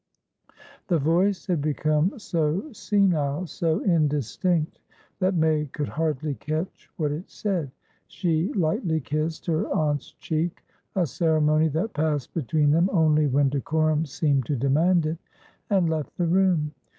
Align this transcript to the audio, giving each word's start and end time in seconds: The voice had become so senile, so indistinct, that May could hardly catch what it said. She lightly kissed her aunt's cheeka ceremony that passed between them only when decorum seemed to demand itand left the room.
The 0.87 0.97
voice 0.97 1.45
had 1.45 1.61
become 1.61 2.17
so 2.17 2.71
senile, 2.71 3.45
so 3.45 3.81
indistinct, 3.81 4.79
that 5.19 5.35
May 5.35 5.67
could 5.67 5.89
hardly 5.89 6.33
catch 6.33 6.89
what 6.97 7.11
it 7.11 7.29
said. 7.29 7.69
She 8.07 8.51
lightly 8.53 8.99
kissed 8.99 9.45
her 9.45 9.67
aunt's 9.69 10.15
cheeka 10.19 10.63
ceremony 11.05 11.67
that 11.67 11.93
passed 11.93 12.33
between 12.33 12.71
them 12.71 12.89
only 12.91 13.27
when 13.27 13.49
decorum 13.49 14.07
seemed 14.07 14.47
to 14.47 14.55
demand 14.55 15.05
itand 15.69 15.87
left 15.87 16.17
the 16.17 16.25
room. 16.25 16.73